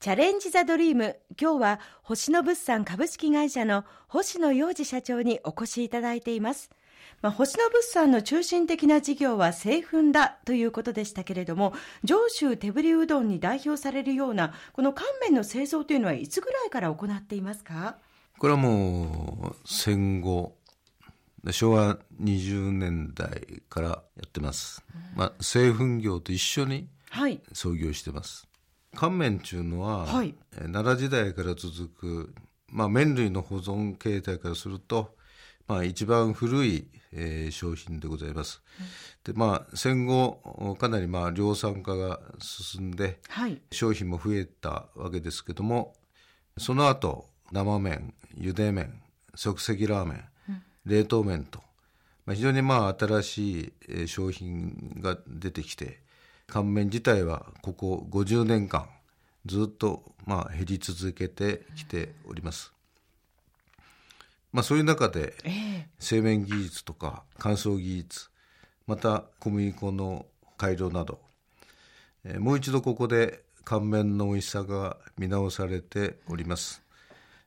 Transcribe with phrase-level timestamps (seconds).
[0.00, 1.16] チャレンジザドリーム。
[1.40, 6.70] 今日は星野物産株式会社の星野洋二社長にお越しいただいています。
[7.20, 11.74] まあ、星野物産の中心的な事業は製粉だということでしたけれども、
[12.04, 17.96] 上州手振りうどんに代表されるような、この乾麺の製造というのはいつぐらいから行っていますか？
[18.38, 20.54] これはもう戦後、
[21.50, 24.84] 昭和20年代からやってます。
[25.16, 26.86] まあ、製粉業と一緒に
[27.52, 28.46] 創業してます。
[28.94, 32.34] 乾麺っていうのは、はい、奈良時代から続く、
[32.68, 35.14] まあ、麺類の保存形態からすると、
[35.66, 38.62] まあ、一番古い、えー、商品でございます。
[39.26, 45.94] うん、で、まあ、戦後、かなりまあ、量産化が進んで、はい、商品も増えたわけですけども、
[46.56, 49.02] その後、生麺、茹で麺、
[49.34, 51.60] 即席ラーメン、うん、冷凍麺と、
[52.24, 56.00] まあ、非常にまあ、新しい、えー、商品が出てきて、
[56.50, 58.88] 乾麺自体はここ50年間
[59.44, 62.72] ずっとまあ減り続けてきております。
[64.50, 65.34] まあそういう中で、
[65.98, 68.30] 製麺技術とか乾燥技術、
[68.86, 70.24] また小麦粉の
[70.56, 71.20] 改良など、
[72.24, 76.82] えもう一度ここで乾麺の美味しさが見直されております。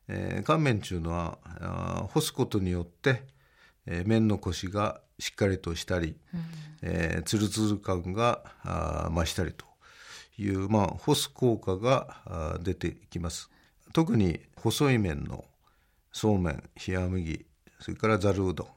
[0.10, 1.40] えー、乾麺っていうのは
[2.14, 3.24] 干すことによって、
[3.86, 6.42] えー、麺のコシがしっかりとしたり、うん、
[6.82, 8.44] えー、ツルツル感が
[9.14, 9.66] 増したりと
[10.38, 13.50] いう、まあ、干す効果が出てきます。
[13.94, 15.46] 特に細い麺の
[16.12, 17.46] そうめん、冷麦、
[17.80, 18.68] それからざるうどん、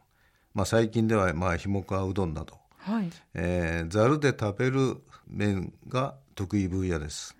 [0.54, 4.96] まあ、最近ではまあひもかわうどんなど、はいえー、ざるで食べる
[5.26, 7.36] 麺が得意分野です。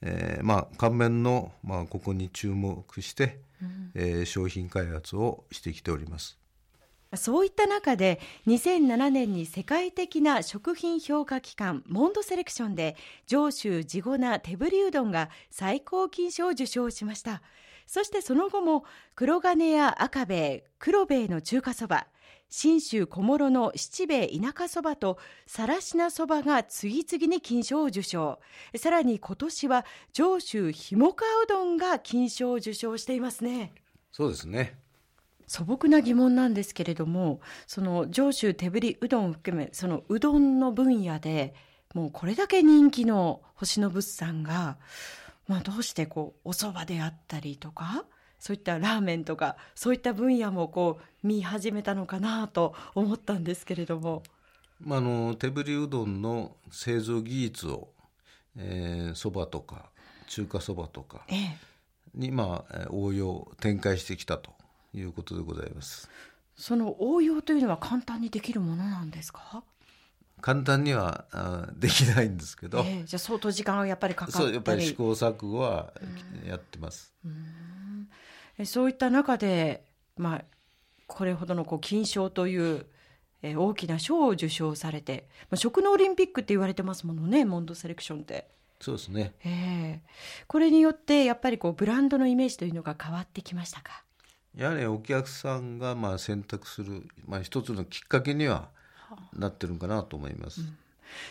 [0.00, 6.38] えー、まあ乾麺の、まあ、ここに注目して、うん、えー、商品開発をしてきております。
[7.14, 12.96] そういった中で2007年に世界的な食品評価機関モンドセレクションで
[13.26, 17.42] 上州地粉手振りうどんが最高金賞を受賞しました。
[17.86, 22.06] そしてその後も黒金や赤兵衛、黒兵衛の中華そば、
[22.48, 28.38] 信州小諸の七兵衛田舎そばとさらしなそばが次々に金賞を受賞。
[28.76, 33.72] さらに今年は上州ひもかうどんが金賞を受賞していますね。
[34.12, 34.78] そうですね。
[35.46, 41.54] 素朴な疑問なんですけれども、その上州手振りうどんを含め、そのうどんの分野で、
[41.94, 44.78] もうこれだけ人気の星野物産が、
[45.46, 48.04] まあどうしてこう、お蕎麦であったりとか、
[48.38, 54.22] そういったラーメンとか、そういった分野もこう、見始めたのかなと思ったんですけれども。
[54.80, 57.90] まあ、あの、手振りうどんの製造技術を、
[58.56, 59.90] えー、蕎麦とか、
[60.26, 61.24] 中華蕎麦とか
[62.14, 64.52] に、まあ、応用、展開してきたと
[64.94, 66.08] いうことでございます。
[66.54, 69.64] その応用というのは簡単にできるものなんですか？
[70.40, 75.92] 簡単にはあできないんですけど、えー、じゃあ相当時間はやっぱりかかそうやっぱり試行錯誤は
[76.46, 77.14] やってます。
[77.24, 79.84] うそういった中で、
[80.16, 80.44] まあ、
[81.06, 82.86] これほどのこう金賞という、
[83.42, 88.48] えー、大きな賞を受賞されて、まあ、食のオリンピックって言われてますものねモンドセレクションって。
[88.80, 94.02] そうですね、えー、これによってやっぱりこうブランドのイメージというのが変わってきましたか？
[94.54, 98.68] やはりお客さんがまあ選択する、まあ、一つのきっかけには
[99.32, 100.60] なってるんかなと思います。
[100.60, 100.76] うん、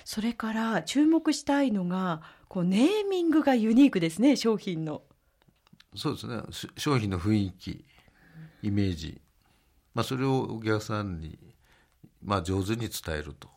[0.04, 5.04] それから注目したいのがこうネーミングがユニークですね商品の。
[5.96, 6.42] そうですね
[6.78, 7.86] 商品の雰囲気
[8.64, 9.22] イメージ、
[9.94, 11.38] まあ、それをお客さんに、
[12.24, 13.50] まあ、上手に伝えると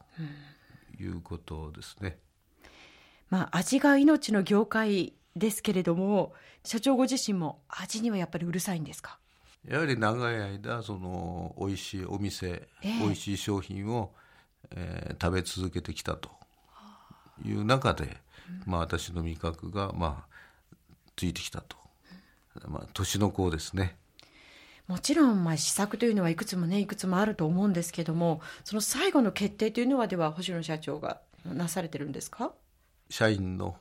[1.00, 2.18] いうことですね。
[3.30, 6.32] まあ、味が命の業界ですけれども
[6.64, 9.18] 社長ご自身も味にはやっぱりうるさいんですか？
[9.66, 14.12] やはり長い間その美味しいお店、えー、美味しい商品を、
[14.70, 16.30] えー、食べ続けてきたと
[17.44, 18.18] いう中で、
[18.66, 20.34] うん、まあ私の味覚がまあ
[21.16, 21.76] ついてきたと、
[22.68, 23.96] まあ年の子ですね。
[24.86, 32.52] もちろん、まあ、試作というのはいくつもね、いくつもあると思うんですけども、その最後の決定というのは、では、星野社長がなされてるんですか？
[33.08, 33.78] 社員の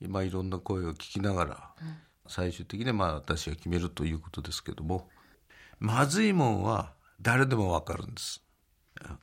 [0.00, 1.96] 今いろんな声を聞きながら、うん、
[2.26, 5.08] 最終的にまあ私が決めるということですけども、
[5.80, 8.42] まずいもんは誰でもわかるんです。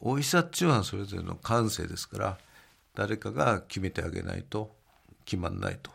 [0.04, 2.38] 美味しさっていうのはそれぞれの感性ですから、
[2.95, 4.75] 誰かが決めてあげないと
[5.24, 5.92] 決まんないと。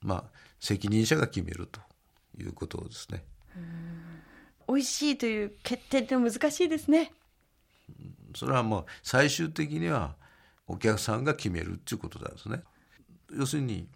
[0.00, 0.24] まあ、
[0.58, 1.80] 責任者が決めると
[2.38, 3.24] いうことですね。
[4.66, 7.12] 美味しいという決定って難しいですね。
[8.34, 10.16] それはもう最終的には
[10.66, 12.62] お客さんが決めるっていうことなんですね。
[13.36, 13.86] 要するに、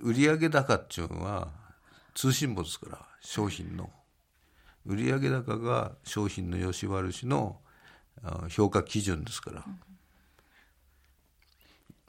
[0.00, 1.48] 売上高っていうのは
[2.14, 3.90] 通信簿ですから、商品の。
[4.86, 7.58] 売上高が商品の良し悪しの
[8.48, 9.64] 評価基準ですから、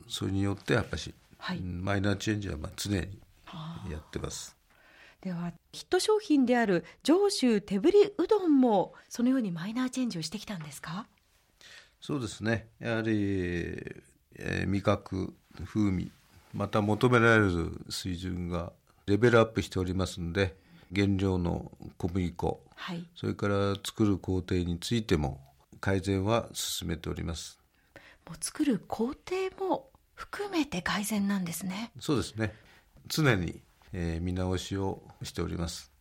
[0.07, 3.19] それによってやっぱし、はい、マイナーチェンジはまあ常に
[3.91, 4.55] やってます。
[5.21, 11.07] ではヒット商品である上州手振りうどんもそのようにマイナーチェンジをしてきたんですか？
[12.01, 12.67] そうですね。
[12.79, 13.11] やはり、
[14.35, 15.33] えー、味覚
[15.63, 16.11] 風味
[16.53, 18.73] また求められる水準が
[19.05, 20.55] レベルアップしておりますので
[20.93, 25.41] 原料の小麦粉、はい、それから作る工程についても
[25.79, 27.59] 改善は進めております。
[28.27, 29.17] もう作る工程
[29.59, 31.91] も含めて改善なんですね。
[31.99, 32.53] そうですね。
[33.07, 33.61] 常に、
[33.91, 35.92] えー、見直しをしております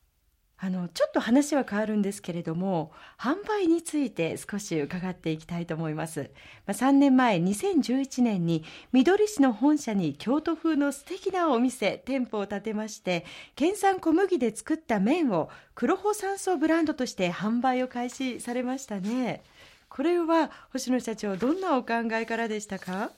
[0.65, 6.31] あのちょっと話は変わるんですけれども販売について少し伺っていきたいと思います、
[6.69, 8.63] まあ、3年前2011年に
[8.93, 13.25] 緑市の本社に京都風の素敵なお店店舗を建てまして
[13.57, 19.43] 県産小麦で作った麺を黒穂山荘ブランドとして販売を開始されましたね。
[19.89, 23.11] これは星野社長どんなお考えからでしたか、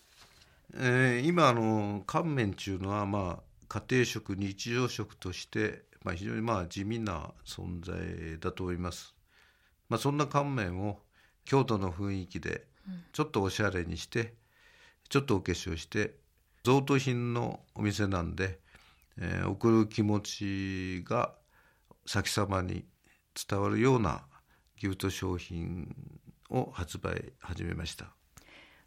[0.75, 9.15] えー、今あの乾麺っていうのはまあ家庭食日常食としてまあ、非常にまあ地味な存在だと思います。
[9.89, 11.01] まあ、そんな乾麺を
[11.45, 12.67] 京都の雰囲気で
[13.13, 14.35] ちょっとおしゃれにして、
[15.09, 16.15] ちょっとお化粧して
[16.63, 18.59] 贈答品のお店なんで、
[19.19, 21.35] えー、送る気持ちが
[22.07, 22.85] 先様に
[23.49, 24.23] 伝わるような
[24.79, 25.95] ギフト商品
[26.51, 28.15] を発売始めました。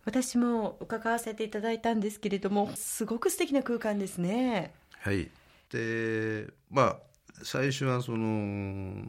[0.06, 4.74] 私も伺わせていただいたんですけれどもすごく素敵な空間ですね。
[5.02, 5.30] はい。
[5.70, 6.98] でまあ
[7.44, 9.04] 最初はその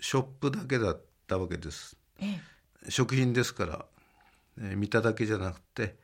[0.00, 2.40] ショップだけだったわけです、え
[2.86, 3.84] え、食品ですから、
[4.60, 5.96] えー、見ただけじゃなくて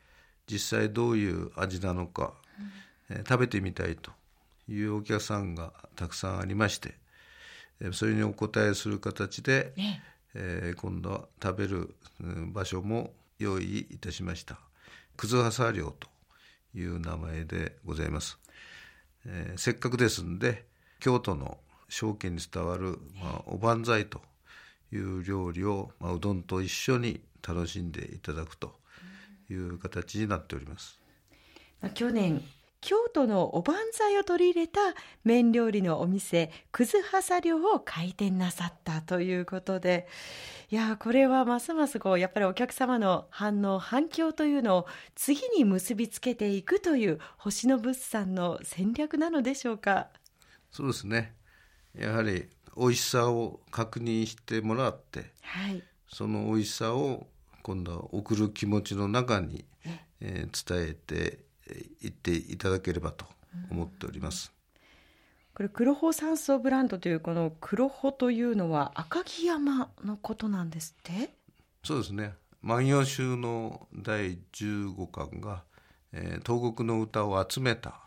[0.51, 2.33] 実際どういう味なのか、
[3.11, 4.11] うん、えー、食べてみたいと
[4.69, 6.95] いうお客さんがたくさんありまして、
[7.81, 9.83] えー、それにお答えする形で、え
[10.35, 10.73] え。
[10.75, 11.95] ー、今度は食べる
[12.53, 14.59] 場所も用意いたしました。
[15.19, 16.09] くずはさ寮と
[16.79, 18.39] いう名前でございます、
[19.27, 20.65] えー、せっかくですんで
[21.01, 21.59] 京都の
[21.89, 24.21] 証券に伝わる、まあ、おばんざいと
[24.93, 28.75] いう料理を、まあ、うどんと一緒に楽しんでいただくと
[29.51, 30.99] いう形になっております。
[31.95, 32.43] 去年
[32.81, 34.81] 京都のおばんざいを取り入れた
[35.25, 40.07] 麺料理のお店くずはさ寮を開店なさったということで
[40.71, 44.87] いやこれはますますこうやっぱりお客様の反応反響というのを
[45.17, 50.09] 次に結びつけていくという星野物産の戦略なのでしょうか？
[50.71, 51.35] そうですね。
[51.99, 57.27] やはり美味しさを確認してもらって、はい、その美味しさを
[57.63, 59.65] 今度は送る気持ちの中に、
[60.21, 61.41] えー、伝えて
[62.03, 63.27] いっていただければと
[63.71, 64.53] 思っております。
[65.55, 71.35] これ黒穂山荘ブランドというこの黒穂というのは赤城山のことなんですって？
[71.83, 72.35] そうですね。
[72.63, 75.65] 万葉集の第15巻が、
[76.13, 78.01] えー、東国の歌を集めた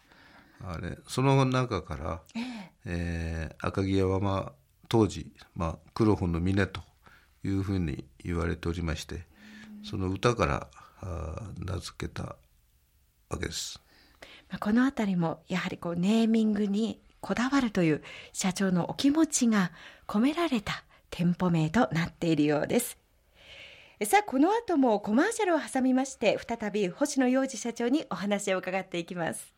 [0.65, 2.43] あれその中から、えー、
[2.85, 4.53] えー、赤城山は
[4.89, 6.81] 当時、まあ、黒穂の峰と
[7.43, 9.25] いうふうに言われておりまして、
[9.83, 10.67] その歌から
[11.01, 12.35] あ名付けた
[13.29, 13.81] わけです。
[14.59, 18.03] この辺りもやはりこうネーミングにこだわるという
[18.33, 19.71] 社長のお気持ちが
[20.07, 22.97] 込められた店舗名となっているようです。
[24.03, 29.49] さあこの後もコマーシャルを挟みまして再び星野洋二社長にお話を伺っていきます。